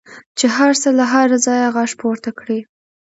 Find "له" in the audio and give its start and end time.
0.97-1.05